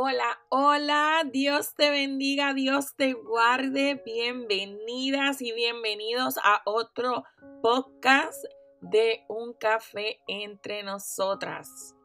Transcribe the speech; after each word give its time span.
Hola, 0.00 0.38
hola, 0.48 1.24
Dios 1.26 1.74
te 1.74 1.90
bendiga, 1.90 2.54
Dios 2.54 2.94
te 2.94 3.14
guarde. 3.14 4.00
Bienvenidas 4.06 5.42
y 5.42 5.50
bienvenidos 5.50 6.36
a 6.44 6.62
otro 6.66 7.24
podcast 7.60 8.44
de 8.80 9.24
Un 9.26 9.54
Café 9.54 10.20
entre 10.28 10.84
nosotras. 10.84 11.96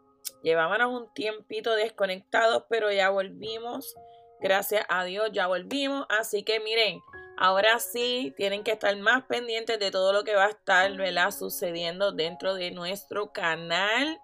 Llevábamos 0.42 1.04
un 1.04 1.14
tiempito 1.14 1.76
desconectados, 1.76 2.64
pero 2.68 2.92
ya 2.92 3.12
volvimos. 3.12 3.94
Gracias 4.42 4.84
a 4.90 5.04
Dios, 5.04 5.30
ya 5.32 5.46
volvimos. 5.46 6.08
Así 6.10 6.42
que 6.42 6.60
miren, 6.62 7.00
ahora 7.38 7.78
sí 7.78 8.34
tienen 8.36 8.64
que 8.64 8.72
estar 8.72 8.98
más 8.98 9.26
pendientes 9.26 9.78
de 9.78 9.92
todo 9.92 10.14
lo 10.14 10.24
que 10.24 10.34
va 10.34 10.46
a 10.46 10.50
estar 10.50 10.98
¿verdad? 10.98 11.30
sucediendo 11.30 12.12
dentro 12.12 12.56
de 12.56 12.72
nuestro 12.72 13.32
canal. 13.32 14.20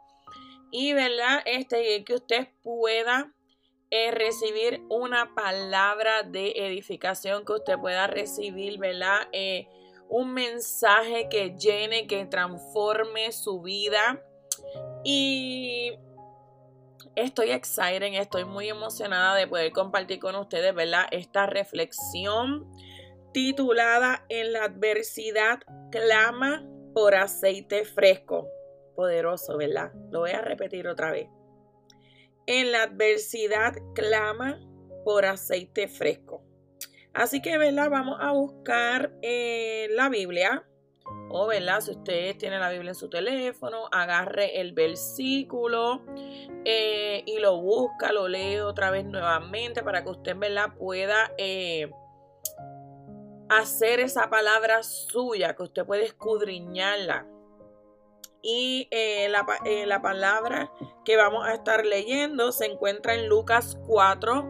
Y 0.72 0.94
verdad, 0.94 1.44
este 1.46 2.04
que 2.04 2.16
usted 2.16 2.48
pueda 2.64 3.32
eh, 3.92 4.12
recibir 4.12 4.84
una 4.90 5.34
palabra 5.34 6.24
de 6.24 6.54
edificación, 6.56 7.44
que 7.44 7.54
usted 7.54 7.78
pueda 7.80 8.08
recibir, 8.08 8.78
¿verdad? 8.78 9.28
Eh, 9.32 9.68
un 10.10 10.34
mensaje 10.34 11.28
que 11.30 11.56
llene, 11.58 12.08
que 12.08 12.26
transforme 12.26 13.32
su 13.32 13.62
vida. 13.62 14.24
Y 15.04 15.94
estoy 17.16 17.52
excited, 17.52 18.04
estoy 18.14 18.46
muy 18.46 18.70
emocionada 18.70 19.36
de 19.36 19.48
poder 19.48 19.72
compartir 19.72 20.20
con 20.20 20.36
ustedes, 20.36 20.74
¿verdad? 20.76 21.06
Esta 21.12 21.46
reflexión 21.46 22.72
titulada 23.34 24.26
En 24.30 24.54
la 24.54 24.66
adversidad 24.66 25.60
clama 25.92 26.64
por 26.94 27.16
aceite 27.16 27.86
fresco. 27.86 28.48
Poderoso, 28.96 29.58
¿verdad? 29.58 29.92
Lo 30.12 30.20
voy 30.20 30.32
a 30.32 30.42
repetir 30.42 30.88
otra 30.88 31.12
vez. 31.12 31.30
En 32.52 32.72
la 32.72 32.82
adversidad 32.82 33.76
clama 33.94 34.60
por 35.06 35.24
aceite 35.24 35.88
fresco. 35.88 36.42
Así 37.14 37.44
que, 37.44 37.60
¿verdad? 37.60 37.92
Vamos 37.92 38.18
a 38.20 38.32
buscar 38.32 39.14
en 39.22 39.96
la 39.96 40.10
Biblia. 40.10 40.66
O, 41.30 41.46
¿verdad? 41.46 41.82
Si 41.82 41.92
usted 41.92 42.36
tiene 42.38 42.58
la 42.58 42.72
Biblia 42.72 42.90
en 42.90 42.96
su 42.96 43.08
teléfono, 43.08 43.88
agarre 43.92 44.60
el 44.62 44.74
versículo 44.74 46.04
eh, 46.66 47.22
y 47.28 47.38
lo 47.38 47.62
busca, 47.62 48.12
lo 48.12 48.28
lee 48.28 48.58
otra 48.58 48.90
vez 48.90 49.06
nuevamente 49.06 49.84
para 49.84 50.04
que 50.04 50.10
usted, 50.10 50.36
¿verdad? 50.36 50.74
Pueda 50.76 51.32
eh, 51.38 51.92
hacer 53.48 54.00
esa 54.00 54.32
palabra 54.32 54.82
suya, 54.82 55.56
que 55.56 55.62
usted 55.62 55.86
puede 55.86 56.06
escudriñarla. 56.06 57.28
Y 58.42 58.88
eh, 58.92 59.28
la, 59.30 59.46
la, 59.86 60.02
palabra 60.02 60.72
que 61.04 61.18
vamos 61.18 61.46
a 61.46 61.54
estar 61.54 61.86
leyendo 61.86 62.52
se 62.52 62.66
encuentra 62.66 63.16
en 63.16 63.28
Lucas 63.28 63.78
4, 63.88 64.46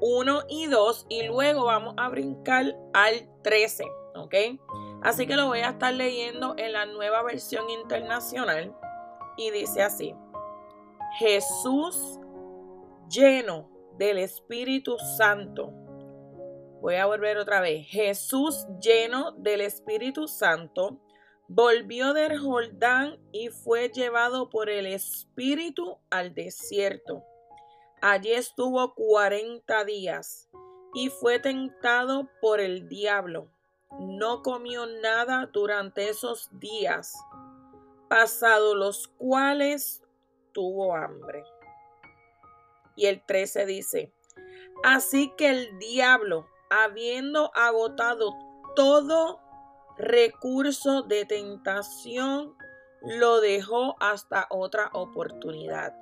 1 0.00 0.42
y 0.48 0.66
2. 0.66 1.06
Y 1.08 1.24
luego 1.24 1.64
vamos 1.64 1.94
a 1.96 2.08
brincar 2.08 2.76
al 2.92 3.28
13. 3.42 3.84
¿Ok? 4.14 4.34
Así 5.02 5.26
que 5.26 5.36
lo 5.36 5.46
voy 5.46 5.60
a 5.60 5.70
estar 5.70 5.92
leyendo 5.92 6.54
en 6.58 6.72
la 6.72 6.86
nueva 6.86 7.22
versión 7.22 7.68
internacional. 7.70 8.74
Y 9.36 9.50
dice 9.50 9.82
así. 9.82 10.14
Jesús 11.18 12.20
lleno 13.08 13.68
del 13.98 14.18
Espíritu 14.18 14.96
Santo. 15.16 15.72
Voy 16.80 16.96
a 16.96 17.06
volver 17.06 17.38
otra 17.38 17.60
vez. 17.60 17.86
Jesús 17.86 18.66
lleno 18.80 19.32
del 19.32 19.60
Espíritu 19.60 20.26
Santo 20.26 21.00
volvió 21.48 22.14
del 22.14 22.38
Jordán 22.38 23.18
y 23.32 23.48
fue 23.48 23.88
llevado 23.88 24.50
por 24.50 24.70
el 24.70 24.86
Espíritu 24.86 25.98
al 26.10 26.34
desierto. 26.34 27.24
Allí 28.00 28.32
estuvo 28.32 28.94
cuarenta 28.94 29.84
días 29.84 30.48
y 30.94 31.08
fue 31.08 31.38
tentado 31.38 32.28
por 32.40 32.60
el 32.60 32.88
diablo. 32.88 33.48
No 34.00 34.42
comió 34.42 34.86
nada 34.86 35.50
durante 35.52 36.08
esos 36.08 36.48
días, 36.58 37.14
pasados 38.08 38.74
los 38.76 39.08
cuales 39.08 40.02
tuvo 40.52 40.94
hambre. 40.96 41.44
Y 42.96 43.06
el 43.06 43.24
13 43.24 43.66
dice, 43.66 44.12
así 44.82 45.32
que 45.36 45.50
el 45.50 45.78
diablo, 45.78 46.46
habiendo 46.70 47.54
agotado 47.54 48.34
todo 48.74 49.41
recurso 50.02 51.02
de 51.02 51.24
tentación, 51.24 52.56
lo 53.02 53.40
dejó 53.40 53.96
hasta 54.00 54.46
otra 54.50 54.90
oportunidad. 54.92 55.94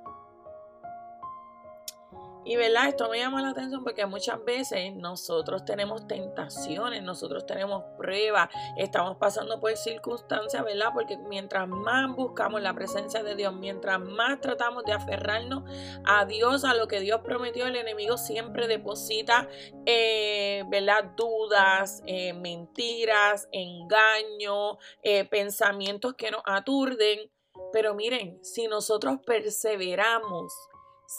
Y 2.43 2.55
verdad, 2.55 2.87
esto 2.87 3.07
me 3.09 3.19
llama 3.19 3.41
la 3.41 3.49
atención 3.49 3.83
porque 3.83 4.05
muchas 4.07 4.43
veces 4.43 4.95
nosotros 4.95 5.63
tenemos 5.63 6.07
tentaciones, 6.07 7.03
nosotros 7.03 7.45
tenemos 7.45 7.83
pruebas, 7.97 8.49
estamos 8.77 9.17
pasando 9.17 9.59
por 9.59 9.75
circunstancias, 9.77 10.63
¿verdad? 10.63 10.89
Porque 10.93 11.17
mientras 11.17 11.67
más 11.67 12.15
buscamos 12.15 12.61
la 12.61 12.73
presencia 12.73 13.21
de 13.21 13.35
Dios, 13.35 13.53
mientras 13.53 13.99
más 13.99 14.41
tratamos 14.41 14.83
de 14.85 14.93
aferrarnos 14.93 15.63
a 16.03 16.25
Dios, 16.25 16.63
a 16.63 16.73
lo 16.73 16.87
que 16.87 16.99
Dios 16.99 17.21
prometió, 17.23 17.67
el 17.67 17.75
enemigo 17.75 18.17
siempre 18.17 18.67
deposita, 18.67 19.47
eh, 19.85 20.63
¿verdad? 20.69 21.11
Dudas, 21.15 22.01
eh, 22.07 22.33
mentiras, 22.33 23.47
engaño, 23.51 24.79
eh, 25.03 25.25
pensamientos 25.25 26.15
que 26.15 26.31
nos 26.31 26.41
aturden. 26.45 27.29
Pero 27.71 27.93
miren, 27.93 28.43
si 28.43 28.67
nosotros 28.67 29.19
perseveramos, 29.25 30.53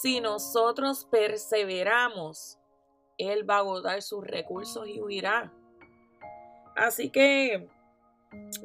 si 0.00 0.20
nosotros 0.20 1.04
perseveramos, 1.10 2.58
Él 3.18 3.48
va 3.48 3.56
a 3.56 3.58
agotar 3.58 4.00
sus 4.00 4.26
recursos 4.26 4.88
y 4.88 5.02
huirá. 5.02 5.52
Así 6.74 7.10
que 7.10 7.68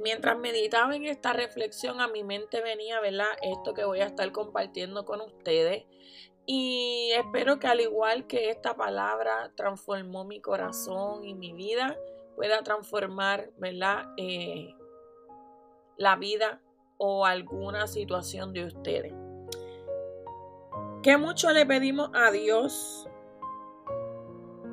mientras 0.01 0.39
meditaba 0.39 0.95
en 0.95 1.03
esta 1.03 1.33
reflexión, 1.33 1.99
a 1.99 2.07
mi 2.07 2.23
mente 2.23 2.61
venía, 2.61 3.01
¿verdad? 3.01 3.27
Esto 3.41 3.73
que 3.73 3.83
voy 3.83 3.99
a 3.99 4.05
estar 4.05 4.31
compartiendo 4.31 5.03
con 5.03 5.19
ustedes. 5.19 5.83
Y 6.45 7.11
espero 7.17 7.59
que 7.59 7.67
al 7.67 7.81
igual 7.81 8.25
que 8.25 8.49
esta 8.49 8.77
palabra 8.77 9.51
transformó 9.55 10.23
mi 10.23 10.39
corazón 10.39 11.25
y 11.25 11.33
mi 11.33 11.51
vida, 11.51 11.97
pueda 12.37 12.63
transformar, 12.63 13.51
¿verdad? 13.57 14.05
Eh, 14.15 14.73
la 15.97 16.15
vida 16.15 16.61
o 16.97 17.25
alguna 17.25 17.85
situación 17.85 18.53
de 18.53 18.63
ustedes. 18.63 19.26
¿Qué 21.07 21.15
mucho 21.15 21.53
le 21.53 21.65
pedimos 21.65 22.09
a 22.13 22.31
Dios? 22.31 23.07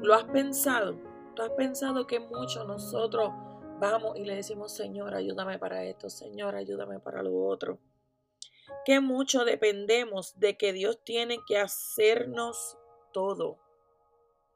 ¿Lo 0.03 0.15
has 0.15 0.25
pensado? 0.25 0.99
¿Tú 1.37 1.43
has 1.43 1.51
pensado 1.51 2.09
que 2.09 2.19
mucho 2.19 2.65
nosotros 2.65 3.31
vamos 3.79 4.19
y 4.19 4.25
le 4.25 4.35
decimos, 4.35 4.75
Señor, 4.75 5.15
ayúdame 5.15 5.61
para 5.61 5.85
esto, 5.85 6.11
Señor, 6.11 6.57
ayúdame 6.57 6.99
para 6.99 7.23
lo 7.23 7.47
otro? 7.47 7.79
¿Qué 8.85 8.99
mucho 8.99 9.45
dependemos 9.45 10.37
de 10.41 10.57
que 10.57 10.73
Dios 10.73 10.99
tiene 11.05 11.39
que 11.47 11.57
hacernos 11.57 12.79
todo? 13.13 13.61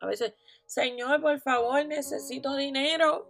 A 0.01 0.07
veces, 0.07 0.35
Señor, 0.67 1.23
por 1.23 1.39
favor, 1.39 1.87
necesito 1.87 2.57
dinero. 2.57 3.29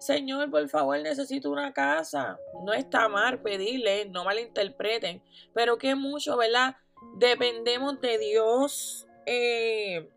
Señor, 0.00 0.50
por 0.50 0.68
favor, 0.68 1.00
necesito 1.00 1.50
una 1.50 1.72
casa. 1.72 2.38
No 2.62 2.74
está 2.74 3.08
mal 3.08 3.40
pedirle, 3.40 4.04
no 4.04 4.22
malinterpreten, 4.22 5.22
pero 5.54 5.78
qué 5.78 5.94
mucho, 5.94 6.36
¿verdad? 6.36 6.76
Dependemos 7.14 8.00
de 8.00 8.18
Dios 8.18 9.06
eh, 9.26 10.10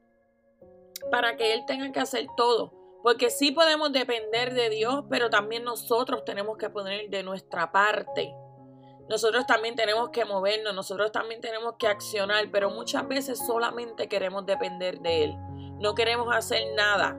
para 1.11 1.35
que 1.37 1.53
Él 1.53 1.63
tenga 1.65 1.91
que 1.91 1.99
hacer 1.99 2.27
todo. 2.35 2.73
Porque 3.03 3.29
sí 3.29 3.51
podemos 3.51 3.93
depender 3.93 4.53
de 4.53 4.69
Dios, 4.69 5.05
pero 5.09 5.29
también 5.29 5.63
nosotros 5.63 6.25
tenemos 6.25 6.57
que 6.57 6.69
poner 6.69 7.09
de 7.09 7.23
nuestra 7.23 7.71
parte. 7.71 8.33
Nosotros 9.07 9.47
también 9.47 9.75
tenemos 9.75 10.09
que 10.09 10.25
movernos, 10.25 10.75
nosotros 10.75 11.11
también 11.11 11.41
tenemos 11.41 11.75
que 11.79 11.87
accionar, 11.87 12.51
pero 12.51 12.69
muchas 12.69 13.07
veces 13.07 13.39
solamente 13.47 14.07
queremos 14.07 14.45
depender 14.45 14.99
de 14.99 15.23
Él. 15.23 15.35
No 15.79 15.95
queremos 15.95 16.27
hacer 16.35 16.61
nada. 16.75 17.17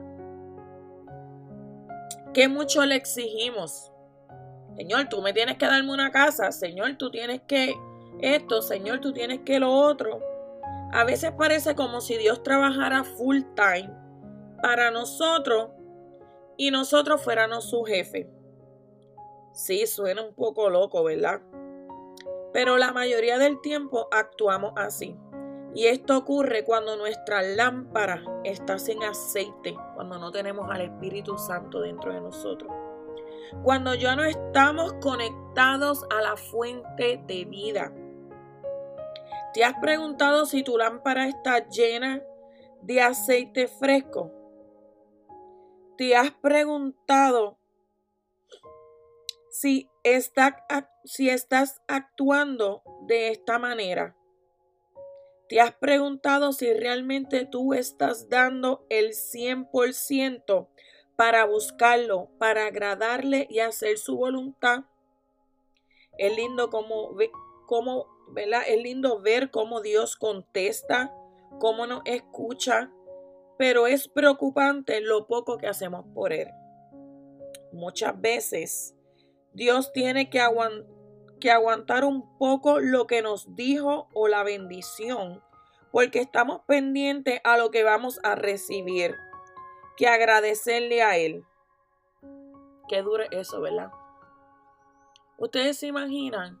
¿Qué 2.33 2.47
mucho 2.47 2.85
le 2.85 2.95
exigimos? 2.95 3.91
Señor, 4.77 5.09
tú 5.09 5.21
me 5.21 5.33
tienes 5.33 5.57
que 5.57 5.65
darme 5.65 5.91
una 5.91 6.11
casa. 6.11 6.51
Señor, 6.51 6.95
tú 6.97 7.11
tienes 7.11 7.41
que 7.41 7.75
esto, 8.21 8.61
Señor, 8.61 9.01
tú 9.01 9.13
tienes 9.13 9.41
que 9.41 9.59
lo 9.59 9.71
otro. 9.71 10.19
A 10.93 11.03
veces 11.03 11.31
parece 11.31 11.75
como 11.75 12.01
si 12.01 12.17
Dios 12.17 12.43
trabajara 12.43 13.03
full 13.03 13.41
time 13.55 13.89
para 14.61 14.91
nosotros 14.91 15.69
y 16.57 16.71
nosotros 16.71 17.21
fuéramos 17.21 17.69
su 17.69 17.83
jefe. 17.83 18.29
Sí, 19.53 19.85
suena 19.87 20.21
un 20.21 20.33
poco 20.33 20.69
loco, 20.69 21.03
¿verdad? 21.03 21.41
Pero 22.53 22.77
la 22.77 22.91
mayoría 22.91 23.37
del 23.37 23.61
tiempo 23.61 24.07
actuamos 24.11 24.73
así. 24.75 25.17
Y 25.73 25.87
esto 25.87 26.17
ocurre 26.17 26.65
cuando 26.65 26.97
nuestra 26.97 27.41
lámpara 27.41 28.23
está 28.43 28.77
sin 28.77 29.03
aceite, 29.03 29.75
cuando 29.95 30.19
no 30.19 30.31
tenemos 30.31 30.69
al 30.69 30.81
Espíritu 30.81 31.37
Santo 31.37 31.79
dentro 31.79 32.13
de 32.13 32.19
nosotros. 32.19 32.71
Cuando 33.63 33.95
ya 33.95 34.15
no 34.15 34.23
estamos 34.23 34.93
conectados 35.01 36.05
a 36.09 36.21
la 36.21 36.35
fuente 36.35 37.21
de 37.25 37.45
vida. 37.45 37.93
¿Te 39.53 39.65
has 39.65 39.73
preguntado 39.79 40.45
si 40.45 40.63
tu 40.63 40.77
lámpara 40.77 41.27
está 41.27 41.67
llena 41.67 42.23
de 42.81 43.01
aceite 43.01 43.67
fresco? 43.67 44.31
¿Te 45.97 46.15
has 46.15 46.31
preguntado 46.31 47.57
si, 49.49 49.89
si 51.03 51.29
estás 51.29 51.81
actuando 51.87 52.81
de 53.07 53.29
esta 53.29 53.59
manera? 53.59 54.15
¿Te 55.49 55.59
has 55.59 55.73
preguntado 55.73 56.53
si 56.53 56.73
realmente 56.73 57.45
tú 57.45 57.73
estás 57.73 58.29
dando 58.29 58.85
el 58.89 59.09
100% 59.09 60.69
para 61.17 61.43
buscarlo, 61.43 62.29
para 62.39 62.67
agradarle 62.67 63.47
y 63.49 63.59
hacer 63.59 63.97
su 63.97 64.15
voluntad? 64.15 64.85
Es 66.17 66.33
lindo 66.37 66.69
como, 66.69 67.17
como 67.65 68.07
¿verdad? 68.31 68.63
Es 68.67 68.81
lindo 68.81 69.21
ver 69.21 69.51
cómo 69.51 69.81
Dios 69.81 70.15
contesta, 70.15 71.13
cómo 71.59 71.87
nos 71.87 72.01
escucha, 72.05 72.91
pero 73.57 73.87
es 73.87 74.07
preocupante 74.07 75.01
lo 75.01 75.27
poco 75.27 75.57
que 75.57 75.67
hacemos 75.67 76.05
por 76.13 76.33
Él. 76.33 76.49
Muchas 77.71 78.19
veces 78.19 78.95
Dios 79.53 79.91
tiene 79.91 80.29
que, 80.29 80.41
que 81.39 81.51
aguantar 81.51 82.05
un 82.05 82.37
poco 82.37 82.79
lo 82.79 83.07
que 83.07 83.21
nos 83.21 83.55
dijo 83.55 84.09
o 84.13 84.27
la 84.27 84.43
bendición, 84.43 85.43
porque 85.91 86.19
estamos 86.19 86.61
pendientes 86.65 87.41
a 87.43 87.57
lo 87.57 87.71
que 87.71 87.83
vamos 87.83 88.19
a 88.23 88.35
recibir, 88.35 89.15
que 89.97 90.07
agradecerle 90.07 91.01
a 91.01 91.17
Él. 91.17 91.45
Qué 92.87 93.01
dure 93.01 93.27
eso, 93.31 93.61
¿verdad? 93.61 93.91
Ustedes 95.37 95.77
se 95.77 95.87
imaginan 95.87 96.60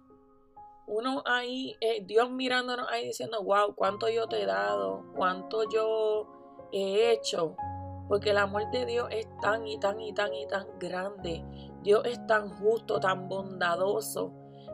uno 0.87 1.23
ahí, 1.25 1.77
eh, 1.81 2.03
Dios 2.05 2.29
mirándonos 2.31 2.87
ahí 2.89 3.07
diciendo, 3.07 3.43
wow, 3.43 3.75
cuánto 3.75 4.09
yo 4.09 4.27
te 4.27 4.41
he 4.41 4.45
dado, 4.45 5.05
cuánto 5.15 5.69
yo 5.69 6.27
he 6.71 7.11
hecho. 7.11 7.55
Porque 8.07 8.31
el 8.31 8.37
amor 8.37 8.69
de 8.71 8.85
Dios 8.85 9.07
es 9.11 9.27
tan 9.41 9.65
y 9.67 9.79
tan 9.79 10.01
y 10.01 10.13
tan 10.13 10.33
y 10.33 10.45
tan 10.47 10.67
grande. 10.79 11.45
Dios 11.81 12.03
es 12.05 12.25
tan 12.27 12.49
justo, 12.49 12.99
tan 12.99 13.29
bondadoso, 13.29 14.33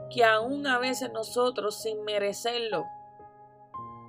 que 0.10 0.24
aún 0.24 0.66
a 0.66 0.80
veces 0.80 1.12
nosotros 1.12 1.76
sin 1.76 2.04
merecerlo, 2.04 2.86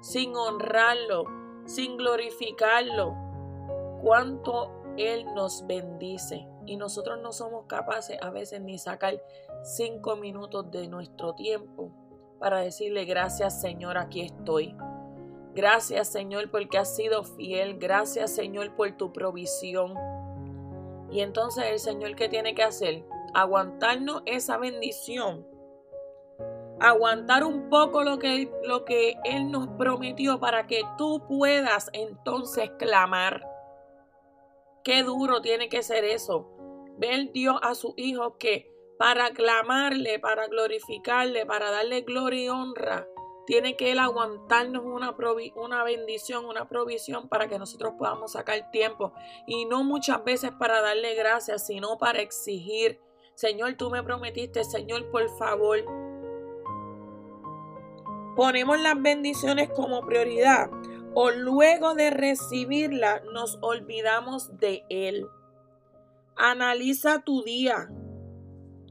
sin 0.00 0.34
honrarlo, 0.34 1.24
sin 1.66 1.96
glorificarlo, 1.96 3.14
cuánto 4.02 4.77
Él 4.98 5.26
nos 5.34 5.66
bendice. 5.66 6.46
Y 6.66 6.76
nosotros 6.76 7.18
no 7.22 7.32
somos 7.32 7.66
capaces 7.66 8.18
a 8.20 8.30
veces 8.30 8.60
ni 8.60 8.78
sacar 8.78 9.22
cinco 9.62 10.16
minutos 10.16 10.70
de 10.70 10.88
nuestro 10.88 11.34
tiempo 11.34 11.90
para 12.38 12.60
decirle 12.60 13.04
gracias 13.04 13.60
Señor, 13.60 13.98
aquí 13.98 14.20
estoy. 14.20 14.76
Gracias 15.54 16.08
Señor 16.08 16.50
porque 16.50 16.78
has 16.78 16.94
sido 16.94 17.24
fiel. 17.24 17.78
Gracias 17.78 18.34
Señor 18.34 18.76
por 18.76 18.96
tu 18.96 19.12
provisión. 19.12 19.94
Y 21.10 21.20
entonces 21.20 21.64
el 21.64 21.78
Señor 21.78 22.14
¿qué 22.14 22.28
tiene 22.28 22.54
que 22.54 22.62
hacer? 22.62 23.04
Aguantarnos 23.34 24.22
esa 24.26 24.56
bendición. 24.58 25.46
Aguantar 26.80 27.42
un 27.42 27.68
poco 27.68 28.04
lo 28.04 28.20
que, 28.20 28.52
lo 28.64 28.84
que 28.84 29.16
Él 29.24 29.50
nos 29.50 29.66
prometió 29.68 30.38
para 30.38 30.68
que 30.68 30.82
tú 30.96 31.24
puedas 31.26 31.90
entonces 31.92 32.70
clamar. 32.78 33.57
Qué 34.84 35.02
duro 35.02 35.40
tiene 35.40 35.68
que 35.68 35.82
ser 35.82 36.04
eso. 36.04 36.48
Ver 36.96 37.32
Dios 37.32 37.58
a 37.62 37.74
su 37.74 37.94
hijo 37.96 38.38
que 38.38 38.72
para 38.98 39.30
clamarle, 39.30 40.18
para 40.18 40.48
glorificarle, 40.48 41.46
para 41.46 41.70
darle 41.70 42.00
gloria 42.02 42.44
y 42.44 42.48
honra, 42.48 43.06
tiene 43.46 43.76
que 43.76 43.92
Él 43.92 43.98
aguantarnos 43.98 44.84
una, 44.84 45.16
una 45.56 45.84
bendición, 45.84 46.44
una 46.44 46.68
provisión 46.68 47.28
para 47.28 47.48
que 47.48 47.58
nosotros 47.58 47.94
podamos 47.96 48.32
sacar 48.32 48.70
tiempo. 48.70 49.12
Y 49.46 49.64
no 49.64 49.84
muchas 49.84 50.22
veces 50.24 50.50
para 50.58 50.82
darle 50.82 51.14
gracias, 51.14 51.66
sino 51.66 51.96
para 51.96 52.20
exigir, 52.20 53.00
Señor, 53.34 53.74
tú 53.74 53.88
me 53.88 54.02
prometiste, 54.02 54.64
Señor, 54.64 55.10
por 55.10 55.28
favor. 55.38 55.78
Ponemos 58.36 58.78
las 58.80 59.00
bendiciones 59.00 59.70
como 59.70 60.04
prioridad 60.04 60.70
o 61.14 61.30
luego 61.30 61.94
de 61.94 62.10
recibirla 62.10 63.22
nos 63.32 63.58
olvidamos 63.60 64.58
de 64.58 64.84
Él. 64.88 65.26
Analiza 66.36 67.22
tu 67.22 67.42
día. 67.42 67.90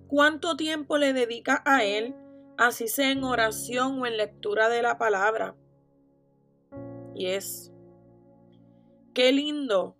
¿Cuánto 0.07 0.55
tiempo 0.55 0.97
le 0.97 1.13
dedicas 1.13 1.61
a 1.65 1.83
Él, 1.83 2.15
así 2.57 2.87
sea 2.87 3.11
en 3.11 3.23
oración 3.23 4.01
o 4.01 4.05
en 4.05 4.17
lectura 4.17 4.69
de 4.69 4.81
la 4.81 4.97
palabra? 4.97 5.55
Y 7.13 7.27
es, 7.27 7.71
qué 9.13 9.31
lindo 9.31 9.97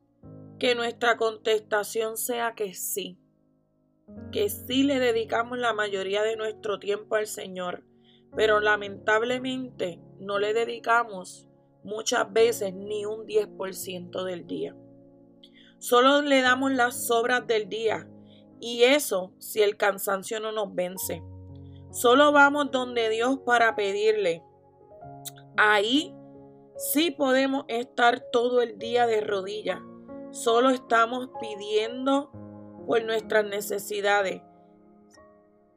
que 0.59 0.75
nuestra 0.75 1.17
contestación 1.17 2.17
sea 2.17 2.55
que 2.55 2.73
sí, 2.73 3.19
que 4.31 4.49
sí 4.49 4.83
le 4.83 4.99
dedicamos 4.99 5.57
la 5.57 5.73
mayoría 5.73 6.23
de 6.23 6.35
nuestro 6.35 6.79
tiempo 6.79 7.15
al 7.15 7.27
Señor, 7.27 7.83
pero 8.35 8.59
lamentablemente 8.59 9.99
no 10.19 10.39
le 10.39 10.53
dedicamos 10.53 11.46
muchas 11.83 12.31
veces 12.31 12.73
ni 12.73 13.05
un 13.05 13.25
10% 13.25 14.23
del 14.23 14.47
día. 14.47 14.75
Solo 15.79 16.21
le 16.21 16.41
damos 16.41 16.71
las 16.71 17.07
sobras 17.07 17.45
del 17.47 17.69
día 17.69 18.07
y 18.59 18.83
eso 18.83 19.31
si 19.37 19.61
el 19.61 19.77
cansancio 19.77 20.39
no 20.39 20.51
nos 20.51 20.73
vence. 20.73 21.23
Solo 21.91 22.31
vamos 22.31 22.71
donde 22.71 23.09
Dios 23.09 23.39
para 23.45 23.75
pedirle. 23.75 24.43
Ahí 25.55 26.15
sí 26.75 27.11
podemos 27.11 27.65
estar 27.67 28.19
todo 28.31 28.61
el 28.61 28.77
día 28.77 29.07
de 29.07 29.21
rodillas. 29.21 29.79
Solo 30.31 30.69
estamos 30.69 31.29
pidiendo 31.39 32.31
por 32.87 33.03
nuestras 33.03 33.45
necesidades, 33.45 34.41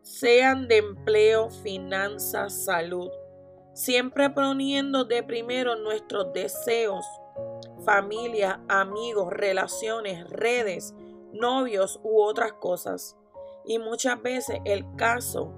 sean 0.02 0.68
de 0.68 0.78
empleo, 0.78 1.50
finanzas, 1.50 2.64
salud. 2.64 3.10
Siempre 3.80 4.28
poniendo 4.28 5.06
de 5.06 5.22
primero 5.22 5.74
nuestros 5.74 6.34
deseos, 6.34 7.06
familia, 7.82 8.60
amigos, 8.68 9.32
relaciones, 9.32 10.28
redes, 10.28 10.94
novios 11.32 11.98
u 12.02 12.20
otras 12.20 12.52
cosas. 12.52 13.16
Y 13.64 13.78
muchas 13.78 14.20
veces 14.20 14.58
el 14.66 14.84
caso 14.96 15.54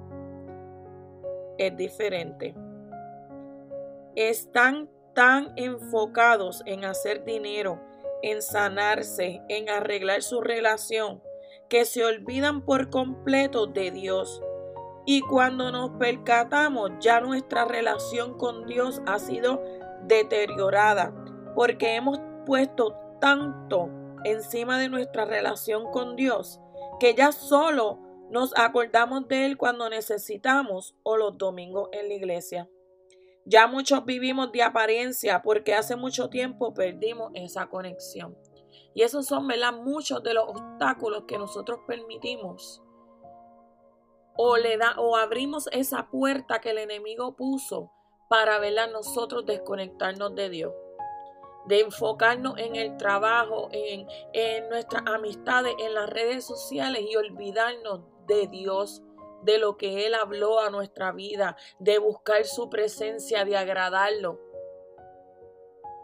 es 1.58 1.76
diferente. 1.76 2.54
Están 4.14 4.88
tan 5.16 5.52
enfocados 5.56 6.62
en 6.64 6.84
hacer 6.84 7.24
dinero, 7.24 7.80
en 8.22 8.40
sanarse, 8.40 9.42
en 9.48 9.68
arreglar 9.68 10.22
su 10.22 10.40
relación, 10.40 11.20
que 11.68 11.84
se 11.84 12.04
olvidan 12.04 12.64
por 12.64 12.88
completo 12.88 13.66
de 13.66 13.90
Dios. 13.90 14.40
Y 15.04 15.20
cuando 15.22 15.72
nos 15.72 15.90
percatamos, 15.98 16.92
ya 17.00 17.20
nuestra 17.20 17.64
relación 17.64 18.38
con 18.38 18.66
Dios 18.66 19.02
ha 19.06 19.18
sido 19.18 19.62
deteriorada, 20.06 21.12
porque 21.54 21.96
hemos 21.96 22.20
puesto 22.46 22.94
tanto 23.20 23.90
encima 24.24 24.78
de 24.78 24.88
nuestra 24.88 25.24
relación 25.24 25.90
con 25.90 26.16
Dios, 26.16 26.60
que 27.00 27.14
ya 27.14 27.32
solo 27.32 27.98
nos 28.30 28.56
acordamos 28.56 29.28
de 29.28 29.46
Él 29.46 29.56
cuando 29.56 29.88
necesitamos 29.90 30.94
o 31.02 31.16
los 31.16 31.36
domingos 31.36 31.88
en 31.92 32.08
la 32.08 32.14
iglesia. 32.14 32.68
Ya 33.44 33.66
muchos 33.66 34.04
vivimos 34.04 34.52
de 34.52 34.62
apariencia 34.62 35.42
porque 35.42 35.74
hace 35.74 35.96
mucho 35.96 36.30
tiempo 36.30 36.74
perdimos 36.74 37.32
esa 37.34 37.66
conexión. 37.66 38.36
Y 38.94 39.02
esos 39.02 39.26
son, 39.26 39.48
¿verdad? 39.48 39.72
Muchos 39.72 40.22
de 40.22 40.34
los 40.34 40.44
obstáculos 40.46 41.24
que 41.26 41.38
nosotros 41.38 41.80
permitimos. 41.86 42.81
O, 44.36 44.56
le 44.56 44.76
da, 44.76 44.94
o 44.98 45.16
abrimos 45.16 45.68
esa 45.72 46.08
puerta 46.10 46.60
que 46.60 46.70
el 46.70 46.78
enemigo 46.78 47.36
puso 47.36 47.90
para, 48.28 48.58
¿verdad? 48.58 48.90
Nosotros 48.90 49.44
desconectarnos 49.46 50.34
de 50.34 50.48
Dios 50.48 50.72
de 51.64 51.80
enfocarnos 51.80 52.58
en 52.58 52.76
el 52.76 52.96
trabajo, 52.96 53.68
en, 53.72 54.06
en 54.32 54.68
nuestras 54.68 55.04
amistades, 55.06 55.74
en 55.78 55.94
las 55.94 56.10
redes 56.10 56.44
sociales 56.44 57.02
y 57.08 57.16
olvidarnos 57.16 58.00
de 58.26 58.48
Dios, 58.48 59.02
de 59.42 59.58
lo 59.58 59.76
que 59.76 60.06
Él 60.06 60.14
habló 60.14 60.60
a 60.60 60.70
nuestra 60.70 61.12
vida, 61.12 61.56
de 61.78 61.98
buscar 61.98 62.44
su 62.44 62.70
presencia, 62.70 63.44
de 63.44 63.56
agradarlo. 63.56 64.40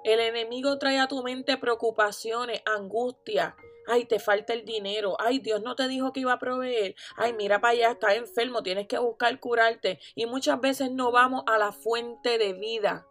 El 0.05 0.21
enemigo 0.21 0.79
trae 0.79 0.99
a 0.99 1.09
tu 1.09 1.23
mente 1.23 1.57
preocupaciones, 1.57 2.63
angustia. 2.65 3.57
Ay, 3.89 4.05
te 4.05 4.19
falta 4.19 4.53
el 4.53 4.65
dinero. 4.65 5.17
Ay, 5.19 5.39
Dios 5.39 5.63
no 5.63 5.75
te 5.75 5.89
dijo 5.89 6.13
que 6.13 6.21
iba 6.21 6.35
a 6.35 6.39
proveer. 6.39 6.95
Ay, 7.17 7.33
mira 7.33 7.61
para 7.61 7.73
allá, 7.73 7.91
estás 7.93 8.15
enfermo, 8.15 8.63
tienes 8.63 8.87
que 8.87 8.99
buscar 8.99 9.41
curarte. 9.41 9.99
Y 10.15 10.27
muchas 10.27 10.61
veces 10.61 10.93
no 10.93 11.11
vamos 11.11 11.43
a 11.47 11.59
la 11.59 11.73
fuente 11.73 12.39
de 12.39 12.53
vida 12.53 13.07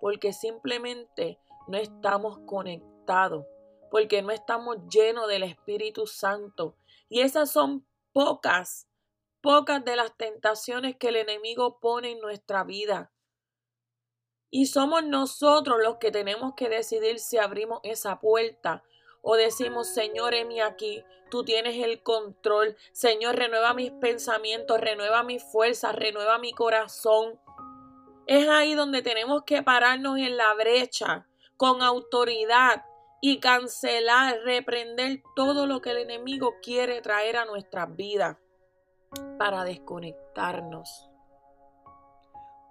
porque 0.00 0.32
simplemente 0.32 1.38
no 1.68 1.76
estamos 1.76 2.38
conectados, 2.46 3.46
porque 3.90 4.22
no 4.22 4.30
estamos 4.30 4.78
llenos 4.88 5.28
del 5.28 5.42
Espíritu 5.42 6.06
Santo. 6.06 6.76
Y 7.08 7.20
esas 7.20 7.50
son 7.50 7.86
pocas, 8.12 8.88
pocas 9.40 9.84
de 9.84 9.96
las 9.96 10.16
tentaciones 10.16 10.96
que 10.96 11.08
el 11.08 11.16
enemigo 11.16 11.78
pone 11.78 12.12
en 12.12 12.20
nuestra 12.20 12.64
vida. 12.64 13.12
Y 14.50 14.66
somos 14.66 15.04
nosotros 15.04 15.78
los 15.80 15.98
que 15.98 16.10
tenemos 16.10 16.54
que 16.56 16.68
decidir 16.68 17.20
si 17.20 17.36
abrimos 17.38 17.80
esa 17.84 18.18
puerta 18.18 18.82
o 19.22 19.36
decimos, 19.36 19.88
Señor, 19.88 20.34
heme 20.34 20.62
aquí, 20.62 21.04
tú 21.30 21.44
tienes 21.44 21.82
el 21.82 22.02
control. 22.02 22.76
Señor, 22.92 23.36
renueva 23.36 23.74
mis 23.74 23.90
pensamientos, 23.92 24.80
renueva 24.80 25.22
mis 25.22 25.42
fuerzas, 25.42 25.94
renueva 25.94 26.38
mi 26.38 26.52
corazón. 26.52 27.38
Es 28.26 28.48
ahí 28.48 28.74
donde 28.74 29.02
tenemos 29.02 29.42
que 29.44 29.62
pararnos 29.62 30.18
en 30.18 30.36
la 30.36 30.54
brecha 30.54 31.26
con 31.56 31.82
autoridad 31.82 32.84
y 33.20 33.38
cancelar, 33.38 34.40
reprender 34.44 35.22
todo 35.36 35.66
lo 35.66 35.80
que 35.80 35.90
el 35.90 35.98
enemigo 35.98 36.54
quiere 36.62 37.02
traer 37.02 37.36
a 37.36 37.44
nuestras 37.44 37.94
vidas 37.94 38.38
para 39.38 39.64
desconectarnos. 39.64 41.10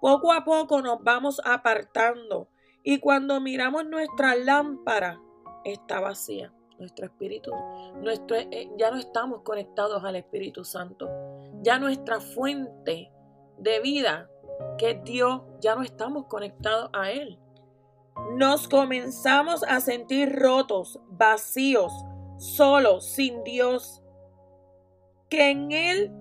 Poco 0.00 0.32
a 0.32 0.44
poco 0.44 0.80
nos 0.80 1.02
vamos 1.04 1.40
apartando 1.44 2.48
y 2.82 2.98
cuando 2.98 3.40
miramos 3.40 3.84
nuestra 3.84 4.34
lámpara 4.34 5.20
está 5.64 6.00
vacía. 6.00 6.52
Nuestro 6.78 7.04
espíritu, 7.04 7.52
nuestro, 7.96 8.36
eh, 8.36 8.70
ya 8.78 8.90
no 8.90 8.96
estamos 8.96 9.42
conectados 9.42 10.02
al 10.02 10.16
Espíritu 10.16 10.64
Santo. 10.64 11.10
Ya 11.60 11.78
nuestra 11.78 12.20
fuente 12.20 13.12
de 13.58 13.80
vida, 13.80 14.30
que 14.78 14.92
es 14.92 15.04
Dios, 15.04 15.42
ya 15.60 15.74
no 15.74 15.82
estamos 15.82 16.24
conectados 16.24 16.88
a 16.94 17.10
Él 17.10 17.38
nos 18.32 18.68
comenzamos 18.68 19.62
a 19.64 19.80
sentir 19.80 20.32
rotos, 20.36 21.00
vacíos, 21.08 21.92
solos, 22.38 23.06
sin 23.06 23.42
Dios, 23.44 24.02
que 25.28 25.50
en 25.50 25.72
Él 25.72 26.12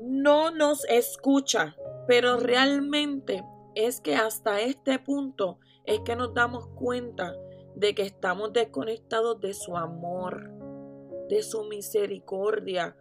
no 0.00 0.50
nos 0.50 0.84
escucha, 0.86 1.76
pero 2.06 2.36
realmente 2.36 3.44
es 3.74 4.00
que 4.00 4.16
hasta 4.16 4.60
este 4.60 4.98
punto 4.98 5.58
es 5.84 6.00
que 6.00 6.16
nos 6.16 6.34
damos 6.34 6.66
cuenta 6.68 7.34
de 7.74 7.94
que 7.94 8.02
estamos 8.02 8.52
desconectados 8.52 9.40
de 9.40 9.54
su 9.54 9.76
amor, 9.76 10.50
de 11.28 11.42
su 11.42 11.64
misericordia, 11.64 12.96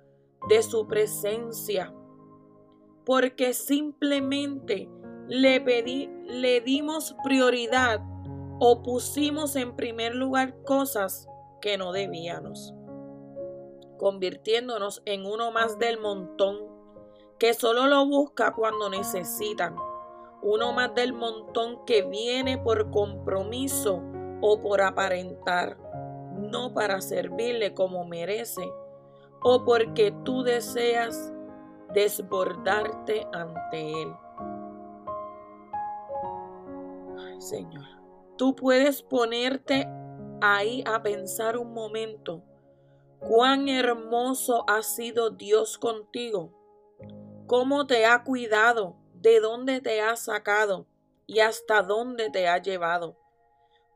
de 0.47 0.63
su 0.63 0.87
presencia, 0.87 1.93
porque 3.05 3.53
simplemente 3.53 4.89
le, 5.27 5.61
pedí, 5.61 6.09
le 6.25 6.61
dimos 6.61 7.15
prioridad 7.23 8.01
o 8.59 8.83
pusimos 8.83 9.55
en 9.55 9.75
primer 9.75 10.15
lugar 10.15 10.63
cosas 10.63 11.27
que 11.61 11.77
no 11.77 11.91
debíamos, 11.91 12.73
convirtiéndonos 13.97 15.01
en 15.05 15.25
uno 15.25 15.51
más 15.51 15.77
del 15.79 15.99
montón 15.99 16.57
que 17.37 17.53
solo 17.53 17.87
lo 17.87 18.05
busca 18.05 18.53
cuando 18.53 18.89
necesitan, 18.89 19.75
uno 20.43 20.73
más 20.73 20.93
del 20.95 21.13
montón 21.13 21.85
que 21.85 22.03
viene 22.03 22.57
por 22.57 22.91
compromiso 22.91 24.03
o 24.41 24.59
por 24.59 24.81
aparentar, 24.81 25.77
no 26.37 26.73
para 26.73 27.01
servirle 27.01 27.73
como 27.73 28.05
merece 28.05 28.67
o 29.43 29.63
porque 29.63 30.13
tú 30.23 30.43
deseas 30.43 31.33
desbordarte 31.93 33.27
ante 33.33 34.01
Él. 34.01 34.13
Señor. 37.39 37.85
Tú 38.37 38.55
puedes 38.55 39.01
ponerte 39.01 39.87
ahí 40.41 40.83
a 40.85 41.01
pensar 41.01 41.57
un 41.57 41.73
momento 41.73 42.43
cuán 43.19 43.69
hermoso 43.69 44.63
ha 44.67 44.81
sido 44.81 45.29
Dios 45.29 45.77
contigo, 45.77 46.51
cómo 47.45 47.85
te 47.85 48.05
ha 48.05 48.23
cuidado, 48.23 48.95
de 49.13 49.39
dónde 49.39 49.81
te 49.81 50.01
ha 50.01 50.15
sacado 50.15 50.87
y 51.27 51.39
hasta 51.39 51.83
dónde 51.83 52.31
te 52.31 52.47
ha 52.47 52.57
llevado. 52.57 53.20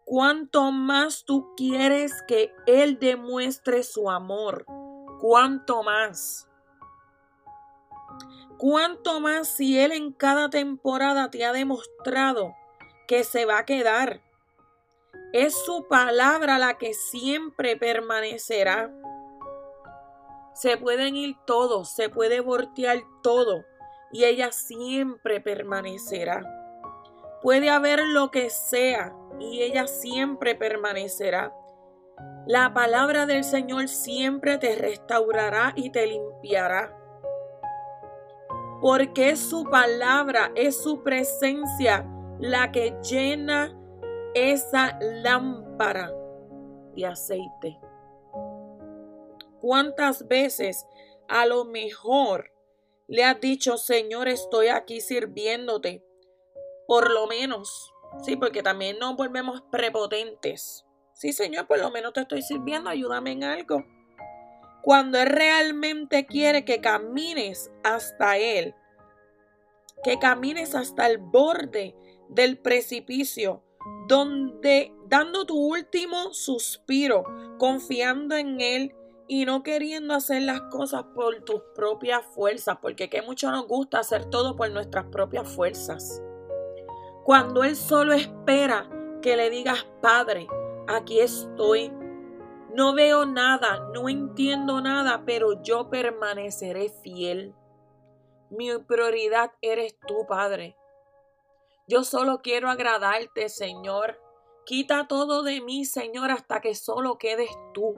Cuánto 0.07 0.71
más 0.71 1.25
tú 1.25 1.55
quieres 1.57 2.13
que 2.27 2.53
Él 2.67 2.99
demuestre 2.99 3.81
su 3.81 4.11
amor, 4.11 4.63
cuánto 5.19 5.81
más. 5.81 6.47
Cuánto 8.59 9.19
más 9.19 9.47
si 9.47 9.79
Él 9.79 9.91
en 9.91 10.13
cada 10.13 10.51
temporada 10.51 11.31
te 11.31 11.43
ha 11.43 11.51
demostrado 11.51 12.53
que 13.07 13.23
se 13.23 13.45
va 13.45 13.57
a 13.57 13.65
quedar. 13.65 14.21
Es 15.33 15.55
su 15.65 15.87
palabra 15.87 16.59
la 16.59 16.77
que 16.77 16.93
siempre 16.93 17.75
permanecerá. 17.75 18.93
Se 20.53 20.77
pueden 20.77 21.15
ir 21.15 21.35
todos, 21.47 21.95
se 21.95 22.09
puede 22.09 22.41
voltear 22.41 22.99
todo 23.23 23.65
y 24.11 24.25
ella 24.25 24.51
siempre 24.51 25.41
permanecerá. 25.41 26.43
Puede 27.41 27.71
haber 27.71 28.01
lo 28.05 28.29
que 28.29 28.51
sea 28.51 29.15
y 29.39 29.61
ella 29.61 29.87
siempre 29.87 30.55
permanecerá. 30.55 31.53
La 32.47 32.73
palabra 32.73 33.25
del 33.25 33.43
Señor 33.43 33.87
siempre 33.87 34.57
te 34.57 34.75
restaurará 34.75 35.73
y 35.75 35.89
te 35.89 36.05
limpiará. 36.05 36.95
Porque 38.81 39.31
es 39.31 39.39
su 39.39 39.63
palabra, 39.63 40.51
es 40.55 40.81
su 40.81 41.01
presencia 41.01 42.05
la 42.39 42.71
que 42.71 42.95
llena 43.01 43.75
esa 44.35 44.99
lámpara 45.01 46.13
de 46.95 47.05
aceite. 47.05 47.79
¿Cuántas 49.61 50.27
veces 50.27 50.85
a 51.27 51.45
lo 51.47 51.65
mejor 51.65 52.51
le 53.07 53.23
has 53.23 53.39
dicho, 53.39 53.77
Señor, 53.77 54.27
estoy 54.27 54.67
aquí 54.67 55.01
sirviéndote? 55.01 56.05
Por 56.85 57.09
lo 57.09 57.25
menos, 57.25 57.94
sí, 58.23 58.35
porque 58.35 58.63
también 58.63 58.99
nos 58.99 59.15
volvemos 59.15 59.61
prepotentes. 59.71 60.85
Sí, 61.13 61.31
Señor, 61.31 61.67
por 61.67 61.79
lo 61.79 61.91
menos 61.91 62.13
te 62.13 62.21
estoy 62.21 62.41
sirviendo, 62.41 62.89
ayúdame 62.89 63.31
en 63.31 63.43
algo. 63.43 63.85
Cuando 64.83 65.19
Él 65.19 65.27
realmente 65.27 66.25
quiere 66.25 66.65
que 66.65 66.81
camines 66.81 67.71
hasta 67.83 68.37
Él, 68.37 68.75
que 70.03 70.19
camines 70.19 70.75
hasta 70.75 71.07
el 71.07 71.17
borde 71.17 71.95
del 72.29 72.59
precipicio, 72.59 73.63
donde 74.07 74.93
dando 75.07 75.45
tu 75.45 75.57
último 75.57 76.33
suspiro, 76.33 77.23
confiando 77.57 78.35
en 78.35 78.61
Él 78.61 78.95
y 79.27 79.45
no 79.45 79.63
queriendo 79.63 80.13
hacer 80.13 80.43
las 80.43 80.61
cosas 80.69 81.05
por 81.15 81.43
tus 81.43 81.61
propias 81.73 82.23
fuerzas, 82.33 82.77
porque 82.81 83.09
que 83.09 83.21
mucho 83.21 83.49
nos 83.51 83.67
gusta 83.67 83.99
hacer 83.99 84.25
todo 84.25 84.55
por 84.55 84.69
nuestras 84.69 85.05
propias 85.05 85.49
fuerzas. 85.49 86.21
Cuando 87.25 87.63
Él 87.63 87.75
solo 87.75 88.13
espera 88.13 88.87
que 89.23 89.35
le 89.35 89.49
digas, 89.49 89.83
Padre, 89.99 90.47
aquí 90.87 91.19
estoy. 91.19 91.91
No 92.71 92.93
veo 92.93 93.25
nada, 93.25 93.89
no 93.95 94.07
entiendo 94.09 94.79
nada, 94.79 95.23
pero 95.25 95.63
yo 95.63 95.89
permaneceré 95.89 96.89
fiel. 96.89 97.55
Mi 98.51 98.77
prioridad 98.77 99.53
eres 99.61 99.97
tú, 100.05 100.27
Padre. 100.27 100.77
Yo 101.87 102.03
solo 102.03 102.43
quiero 102.43 102.69
agradarte, 102.69 103.49
Señor. 103.49 104.21
Quita 104.67 105.07
todo 105.07 105.41
de 105.41 105.61
mí, 105.61 105.83
Señor, 105.85 106.29
hasta 106.29 106.61
que 106.61 106.75
solo 106.75 107.17
quedes 107.17 107.49
tú. 107.73 107.95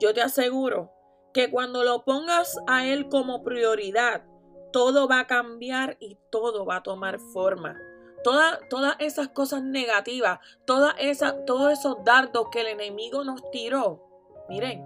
Yo 0.00 0.14
te 0.14 0.22
aseguro 0.22 0.90
que 1.34 1.50
cuando 1.50 1.84
lo 1.84 2.02
pongas 2.06 2.56
a 2.66 2.86
Él 2.86 3.10
como 3.10 3.42
prioridad, 3.42 4.24
todo 4.72 5.08
va 5.08 5.20
a 5.20 5.26
cambiar 5.26 5.96
y 6.00 6.18
todo 6.30 6.64
va 6.64 6.76
a 6.76 6.82
tomar 6.82 7.18
forma. 7.18 7.78
todas 8.24 8.96
esas 9.00 9.28
cosas 9.28 9.62
negativas, 9.62 10.38
todas 10.64 10.94
esas, 10.98 11.44
todos 11.44 11.72
esos 11.72 12.04
dardos 12.04 12.48
que 12.50 12.60
el 12.60 12.68
enemigo 12.68 13.24
nos 13.24 13.50
tiró, 13.50 14.00
miren, 14.48 14.84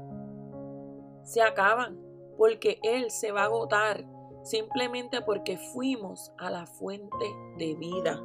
se 1.22 1.42
acaban 1.42 2.00
porque 2.38 2.78
Él 2.82 3.10
se 3.10 3.32
va 3.32 3.42
a 3.42 3.46
agotar 3.46 4.04
simplemente 4.42 5.20
porque 5.22 5.58
fuimos 5.58 6.32
a 6.38 6.50
la 6.50 6.66
fuente 6.66 7.26
de 7.58 7.74
vida. 7.74 8.22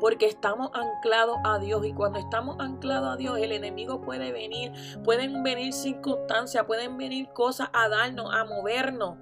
Porque 0.00 0.26
estamos 0.26 0.70
anclados 0.74 1.36
a 1.44 1.58
Dios 1.58 1.84
y 1.86 1.92
cuando 1.92 2.18
estamos 2.18 2.56
anclados 2.58 3.14
a 3.14 3.16
Dios 3.16 3.38
el 3.38 3.52
enemigo 3.52 4.00
puede 4.00 4.32
venir, 4.32 4.72
pueden 5.04 5.42
venir 5.42 5.72
circunstancias, 5.72 6.64
pueden 6.64 6.96
venir 6.96 7.28
cosas 7.32 7.68
a 7.72 7.88
darnos, 7.88 8.34
a 8.34 8.44
movernos 8.44 9.16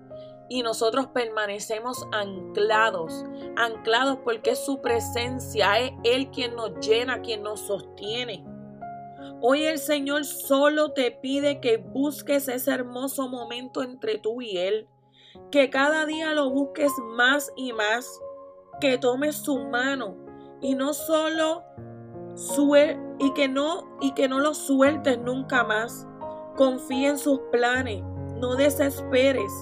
y 0.50 0.62
nosotros 0.62 1.06
permanecemos 1.14 2.06
anclados, 2.12 3.24
anclados 3.56 4.18
porque 4.22 4.54
su 4.54 4.82
presencia, 4.82 5.78
es 5.78 5.92
Él 6.04 6.30
quien 6.30 6.54
nos 6.56 6.86
llena, 6.86 7.22
quien 7.22 7.42
nos 7.42 7.60
sostiene. 7.60 8.44
Hoy 9.40 9.64
el 9.64 9.78
Señor 9.78 10.26
solo 10.26 10.92
te 10.92 11.10
pide 11.10 11.60
que 11.60 11.78
busques 11.78 12.48
ese 12.48 12.70
hermoso 12.72 13.28
momento 13.28 13.82
entre 13.82 14.18
tú 14.18 14.42
y 14.42 14.58
Él 14.58 14.86
que 15.50 15.70
cada 15.70 16.06
día 16.06 16.34
lo 16.34 16.50
busques 16.50 16.92
más 17.16 17.52
y 17.56 17.72
más, 17.72 18.20
que 18.80 18.98
tomes 18.98 19.36
su 19.36 19.58
mano 19.58 20.16
y 20.60 20.74
no 20.74 20.94
solo 20.94 21.64
y 23.18 23.32
que 23.34 23.48
no 23.48 23.98
y 24.00 24.12
que 24.12 24.28
no 24.28 24.40
lo 24.40 24.54
sueltes 24.54 25.18
nunca 25.18 25.64
más. 25.64 26.06
Confía 26.56 27.10
en 27.10 27.18
sus 27.18 27.40
planes, 27.52 28.02
no 28.40 28.56
desesperes. 28.56 29.52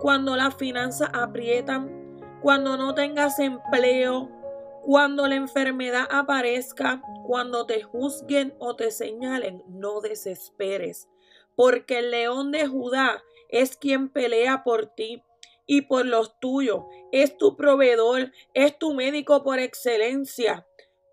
Cuando 0.00 0.36
las 0.36 0.54
finanzas 0.54 1.10
aprietan, 1.12 2.20
cuando 2.40 2.76
no 2.76 2.94
tengas 2.94 3.38
empleo, 3.40 4.30
cuando 4.84 5.26
la 5.26 5.34
enfermedad 5.34 6.06
aparezca, 6.10 7.02
cuando 7.26 7.66
te 7.66 7.82
juzguen 7.82 8.54
o 8.58 8.76
te 8.76 8.90
señalen, 8.90 9.62
no 9.68 10.00
desesperes, 10.00 11.08
porque 11.56 11.98
el 11.98 12.10
león 12.12 12.52
de 12.52 12.66
Judá 12.66 13.22
es 13.48 13.76
quien 13.76 14.08
pelea 14.08 14.62
por 14.62 14.86
ti 14.86 15.22
y 15.66 15.82
por 15.82 16.06
los 16.06 16.38
tuyos. 16.40 16.84
Es 17.12 17.36
tu 17.36 17.56
proveedor, 17.56 18.32
es 18.54 18.78
tu 18.78 18.94
médico 18.94 19.42
por 19.42 19.58
excelencia. 19.58 20.66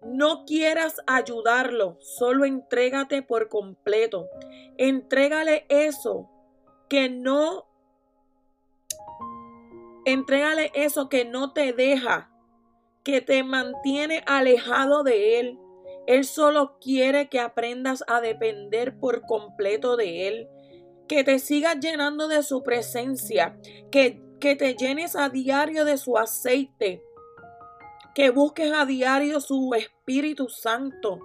No 0.04 0.46
quieras 0.46 1.02
ayudarlo, 1.08 1.98
solo 2.00 2.46
entrégate 2.46 3.24
por 3.24 3.50
completo. 3.50 4.30
Entrégale 4.78 5.66
eso 5.70 6.30
que 6.88 7.10
no 7.10 7.66
Entrégale 10.06 10.72
eso 10.76 11.10
que 11.10 11.26
no 11.26 11.52
te 11.52 11.74
deja, 11.74 12.30
que 13.04 13.22
te 13.22 13.44
mantiene 13.44 14.24
alejado 14.28 15.04
de 15.04 15.40
Él. 15.40 15.60
Él 16.06 16.26
solo 16.26 16.78
quiere 16.80 17.30
que 17.30 17.40
aprendas 17.40 18.04
a 18.08 18.22
depender 18.22 19.00
por 19.00 19.22
completo 19.22 19.98
de 19.98 20.28
Él, 20.28 20.50
que 21.08 21.24
te 21.24 21.40
sigas 21.40 21.80
llenando 21.80 22.28
de 22.28 22.44
su 22.44 22.62
presencia, 22.62 23.60
que, 23.92 24.22
que 24.40 24.56
te 24.56 24.76
llenes 24.76 25.16
a 25.16 25.30
diario 25.30 25.86
de 25.86 25.98
su 25.98 26.18
aceite, 26.18 27.04
que 28.14 28.30
busques 28.30 28.72
a 28.72 28.86
diario 28.86 29.42
su 29.42 29.74
Espíritu 29.74 30.50
Santo. 30.50 31.20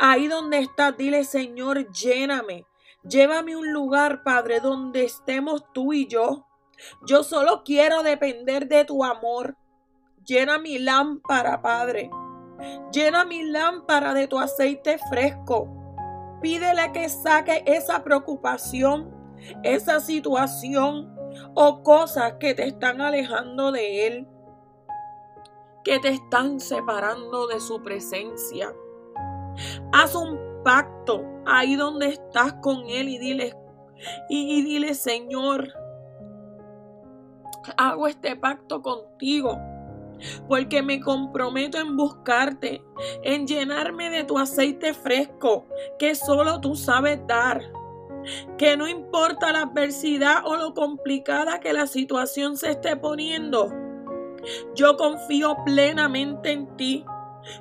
Ahí 0.00 0.26
donde 0.26 0.58
estás, 0.58 0.96
dile 0.96 1.24
Señor, 1.24 1.92
lléname. 1.92 2.66
Llévame 3.02 3.54
a 3.54 3.58
un 3.58 3.72
lugar, 3.72 4.22
Padre, 4.24 4.60
donde 4.60 5.04
estemos 5.04 5.64
tú 5.72 5.92
y 5.92 6.06
yo. 6.06 6.46
Yo 7.06 7.22
solo 7.22 7.62
quiero 7.64 8.02
depender 8.02 8.68
de 8.68 8.84
tu 8.84 9.04
amor. 9.04 9.56
Llena 10.24 10.58
mi 10.58 10.78
lámpara, 10.78 11.60
Padre. 11.62 12.10
Llena 12.92 13.24
mi 13.24 13.42
lámpara 13.42 14.14
de 14.14 14.28
tu 14.28 14.38
aceite 14.38 14.98
fresco. 15.08 15.68
Pídele 16.42 16.92
que 16.92 17.08
saque 17.08 17.62
esa 17.66 18.02
preocupación, 18.02 19.10
esa 19.62 20.00
situación 20.00 21.14
o 21.54 21.82
cosas 21.82 22.34
que 22.40 22.54
te 22.54 22.66
están 22.66 23.00
alejando 23.00 23.72
de 23.72 24.06
Él, 24.06 24.28
que 25.84 25.98
te 25.98 26.08
están 26.08 26.60
separando 26.60 27.46
de 27.46 27.60
su 27.60 27.82
presencia. 27.82 28.72
Haz 29.92 30.14
un 30.14 30.38
pacto 30.64 31.24
ahí 31.46 31.76
donde 31.76 32.08
estás 32.08 32.54
con 32.54 32.86
Él 32.88 33.08
y 33.08 33.18
dile, 33.18 33.56
y 34.28 34.62
dile, 34.62 34.94
Señor, 34.94 35.72
hago 37.76 38.06
este 38.06 38.36
pacto 38.36 38.82
contigo. 38.82 39.58
Porque 40.48 40.82
me 40.82 41.00
comprometo 41.00 41.78
en 41.78 41.96
buscarte, 41.96 42.84
en 43.22 43.46
llenarme 43.46 44.10
de 44.10 44.24
tu 44.24 44.38
aceite 44.38 44.92
fresco 44.92 45.66
que 45.98 46.14
solo 46.14 46.60
tú 46.60 46.76
sabes 46.76 47.26
dar. 47.26 47.62
Que 48.58 48.76
no 48.76 48.86
importa 48.86 49.50
la 49.52 49.62
adversidad 49.62 50.42
o 50.44 50.56
lo 50.56 50.74
complicada 50.74 51.60
que 51.60 51.72
la 51.72 51.86
situación 51.86 52.58
se 52.58 52.72
esté 52.72 52.96
poniendo, 52.96 53.70
yo 54.74 54.96
confío 54.96 55.56
plenamente 55.64 56.52
en 56.52 56.76
ti. 56.76 57.04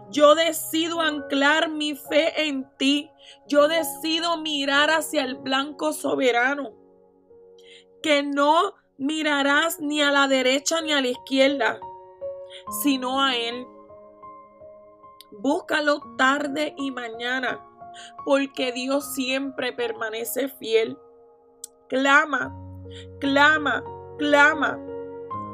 Yo 0.09 0.35
decido 0.35 1.01
anclar 1.01 1.69
mi 1.69 1.95
fe 1.95 2.47
en 2.47 2.69
ti. 2.77 3.11
Yo 3.47 3.67
decido 3.67 4.37
mirar 4.37 4.89
hacia 4.89 5.23
el 5.23 5.35
blanco 5.35 5.93
soberano. 5.93 6.73
Que 8.01 8.23
no 8.23 8.75
mirarás 8.99 9.79
ni 9.79 10.01
a 10.01 10.11
la 10.11 10.27
derecha 10.27 10.81
ni 10.81 10.91
a 10.91 11.01
la 11.01 11.07
izquierda, 11.07 11.79
sino 12.83 13.23
a 13.23 13.35
Él. 13.35 13.65
Búscalo 15.31 16.01
tarde 16.17 16.75
y 16.77 16.91
mañana, 16.91 17.65
porque 18.25 18.71
Dios 18.71 19.13
siempre 19.13 19.71
permanece 19.71 20.49
fiel. 20.49 20.97
Clama, 21.87 22.53
clama, 23.19 23.83
clama. 24.17 24.79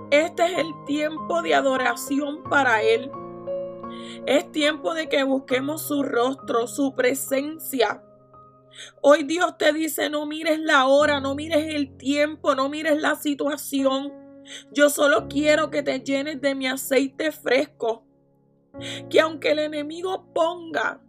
Este 0.09 0.45
es 0.45 0.57
el 0.57 0.73
tiempo 0.85 1.41
de 1.41 1.55
adoración 1.55 2.43
para 2.49 2.81
Él. 2.81 3.11
Es 4.25 4.51
tiempo 4.51 4.93
de 4.93 5.07
que 5.07 5.23
busquemos 5.23 5.83
su 5.83 6.01
rostro, 6.03 6.67
su 6.67 6.95
presencia. 6.95 8.01
Hoy 9.01 9.23
Dios 9.23 9.57
te 9.57 9.73
dice, 9.73 10.09
no 10.09 10.25
mires 10.25 10.59
la 10.59 10.87
hora, 10.87 11.19
no 11.19 11.35
mires 11.35 11.73
el 11.73 11.95
tiempo, 11.97 12.55
no 12.55 12.69
mires 12.69 13.01
la 13.01 13.15
situación. 13.15 14.11
Yo 14.71 14.89
solo 14.89 15.27
quiero 15.27 15.69
que 15.69 15.83
te 15.83 15.99
llenes 15.99 16.41
de 16.41 16.55
mi 16.55 16.67
aceite 16.67 17.31
fresco. 17.31 18.05
Que 19.09 19.21
aunque 19.21 19.51
el 19.51 19.59
enemigo 19.59 20.33
ponga 20.33 21.01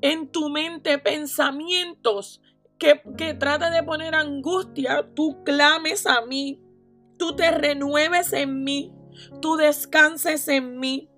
en 0.00 0.28
tu 0.32 0.48
mente 0.48 0.98
pensamientos 0.98 2.42
que, 2.78 3.02
que 3.16 3.34
trate 3.34 3.70
de 3.70 3.82
poner 3.82 4.14
angustia, 4.14 5.08
tú 5.14 5.44
clames 5.44 6.06
a 6.06 6.22
mí, 6.22 6.60
tú 7.18 7.36
te 7.36 7.50
renueves 7.50 8.32
en 8.32 8.64
mí, 8.64 8.92
tú 9.40 9.56
descanses 9.56 10.48
en 10.48 10.78
mí. 10.80 11.09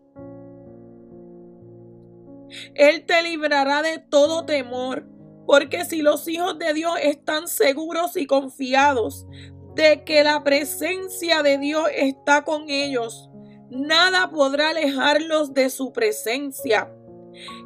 Él 2.75 3.05
te 3.07 3.23
librará 3.23 3.83
de 3.83 3.99
todo 3.99 4.45
temor, 4.45 5.07
porque 5.47 5.85
si 5.85 6.03
los 6.03 6.27
hijos 6.29 6.59
de 6.59 6.73
Dios 6.75 6.95
están 7.03 7.49
seguros 7.49 8.17
y 8.17 8.27
confiados 8.27 9.27
de 9.75 10.05
que 10.05 10.23
la 10.23 10.45
presencia 10.45 11.43
de 11.43 11.59
Dios 11.59 11.89
está 11.95 12.43
con 12.43 12.69
ellos, 12.69 13.31
nada 13.71 14.31
podrá 14.31 14.71
alejarlos 14.71 15.55
de 15.55 15.71
su 15.71 15.93
presencia 15.93 16.93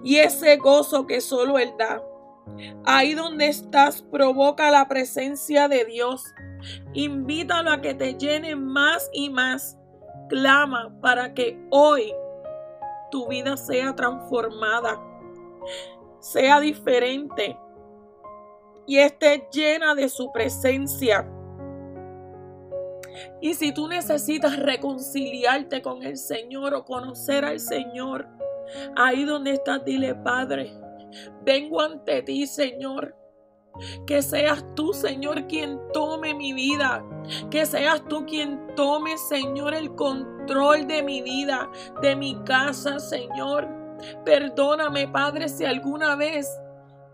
y 0.05 0.17
ese 0.17 0.57
gozo 0.57 1.07
que 1.07 1.21
solo 1.21 1.59
Él 1.59 1.73
da. 1.79 2.03
Ahí 2.85 3.15
donde 3.15 3.49
estás, 3.49 4.03
provoca 4.03 4.71
la 4.71 4.87
presencia 4.87 5.69
de 5.69 5.85
Dios. 5.85 6.23
Invítalo 6.95 7.71
a 7.71 7.81
que 7.81 7.95
te 7.95 8.15
llene 8.15 8.55
más 8.57 9.11
y 9.13 9.31
más. 9.31 9.77
Clama 10.29 10.97
para 11.01 11.35
que 11.35 11.59
hoy 11.71 12.13
tu 13.17 13.27
vida 13.29 13.57
sea 13.57 13.97
transformada, 13.97 15.01
sea 16.21 16.61
diferente 16.61 17.59
y 18.87 18.99
esté 18.99 19.49
llena 19.51 19.95
de 19.95 20.11
su 20.11 20.31
presencia. 20.33 21.27
Y 23.41 23.55
si 23.55 23.73
tú 23.73 23.89
necesitas 23.89 24.59
reconciliarte 24.59 25.81
con 25.81 26.03
el 26.03 26.19
Señor 26.19 26.75
o 26.75 26.85
conocer 26.85 27.47
al 27.47 27.59
Señor, 27.59 28.29
ahí 28.97 29.25
donde 29.25 29.53
estás, 29.53 29.83
dile, 29.83 30.15
Padre, 30.17 30.79
vengo 31.43 31.81
ante 31.81 32.21
ti, 32.21 32.47
Señor. 32.47 33.16
Que 34.07 34.23
seas 34.23 34.65
tú, 34.75 34.93
Señor, 34.93 35.47
quien 35.47 35.81
tome 35.93 36.35
mi 36.35 36.53
vida. 36.53 37.05
Que 37.51 37.67
seas 37.67 38.03
tú 38.09 38.25
quien 38.27 38.75
tome, 38.75 39.17
Señor, 39.19 39.75
el 39.75 39.95
control 39.95 40.87
de 40.87 41.03
mi 41.03 41.23
vida, 41.23 41.71
de 42.01 42.17
mi 42.17 42.43
casa, 42.45 42.99
Señor. 42.99 43.69
Perdóname, 44.25 45.09
Padre, 45.09 45.49
si 45.49 45.65
alguna 45.65 46.17
vez 46.17 46.49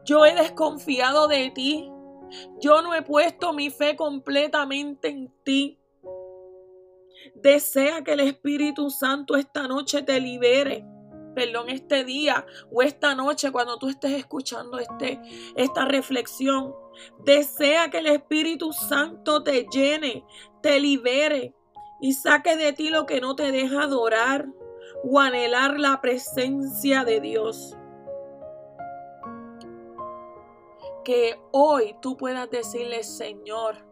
yo 0.05 0.27
he 0.27 0.35
desconfiado 0.35 1.29
de 1.29 1.51
ti. 1.51 1.89
Yo 2.61 2.81
no 2.83 2.95
he 2.95 3.03
puesto 3.03 3.53
mi 3.53 3.71
fe 3.71 3.95
completamente 3.95 5.09
en 5.09 5.33
ti. 5.45 5.79
Desea 7.35 8.03
que 8.03 8.13
el 8.13 8.21
Espíritu 8.21 8.91
Santo 8.91 9.37
esta 9.37 9.69
noche 9.69 10.03
te 10.03 10.19
libere 10.19 10.85
perdón, 11.35 11.69
este 11.69 12.05
día 12.05 12.47
o 12.71 12.83
esta 12.83 13.15
noche 13.15 13.53
cuando 13.53 13.79
tú 13.79 13.89
estés 13.89 14.13
escuchando 14.13 14.79
este, 14.79 15.21
esta 15.57 15.85
reflexión. 15.85 16.75
Desea 17.25 17.91
que 17.91 17.99
el 17.99 18.07
Espíritu 18.07 18.73
Santo 18.73 19.43
te 19.43 19.67
llene, 19.73 20.25
te 20.61 20.79
libere 20.79 21.55
y 22.01 22.13
saque 22.13 22.57
de 22.57 22.73
ti 22.73 22.91
lo 22.91 23.07
que 23.07 23.21
no 23.21 23.35
te 23.35 23.51
deja 23.53 23.85
adorar 23.85 24.47
o 25.05 25.21
anhelar 25.21 25.79
la 25.79 26.01
presencia 26.01 27.05
de 27.05 27.21
Dios. 27.21 27.77
Que 31.05 31.41
hoy 31.51 31.97
tú 32.01 32.17
puedas 32.17 32.49
decirle, 32.51 33.03
Señor, 33.03 33.85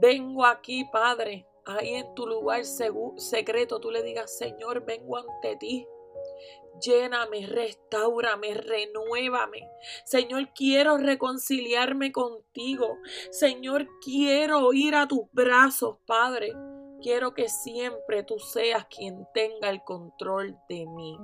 vengo 0.00 0.44
aquí, 0.44 0.84
Padre, 0.92 1.46
ahí 1.64 1.94
en 1.94 2.14
tu 2.14 2.26
lugar 2.26 2.62
secreto, 2.64 3.80
tú 3.80 3.90
le 3.90 4.02
digas, 4.02 4.36
Señor, 4.36 4.84
vengo 4.84 5.16
ante 5.16 5.56
ti 5.56 5.86
Lléname, 6.80 7.46
restaurame, 7.46 8.54
renuévame. 8.54 9.68
Señor, 10.04 10.52
quiero 10.54 10.96
reconciliarme 10.98 12.12
contigo. 12.12 12.98
Señor, 13.30 13.88
quiero 14.02 14.72
ir 14.72 14.94
a 14.94 15.06
tus 15.06 15.30
brazos, 15.32 15.98
Padre. 16.06 16.52
Quiero 17.02 17.34
que 17.34 17.48
siempre 17.48 18.22
tú 18.22 18.38
seas 18.38 18.86
quien 18.86 19.26
tenga 19.34 19.70
el 19.70 19.82
control 19.82 20.56
de 20.68 20.86
mí. 20.86 21.18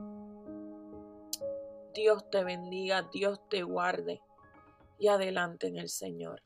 Dios 1.94 2.28
te 2.30 2.44
bendiga, 2.44 3.08
Dios 3.12 3.40
te 3.48 3.62
guarde 3.62 4.20
y 4.98 5.08
adelante 5.08 5.68
en 5.68 5.78
el 5.78 5.88
Señor. 5.88 6.42